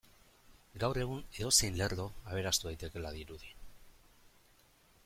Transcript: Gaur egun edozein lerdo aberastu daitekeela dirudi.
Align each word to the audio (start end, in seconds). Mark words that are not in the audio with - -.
Gaur 0.83 0.99
egun 1.01 1.21
edozein 1.41 1.77
lerdo 1.83 2.07
aberastu 2.33 2.71
daitekeela 2.71 3.13
dirudi. 3.19 3.55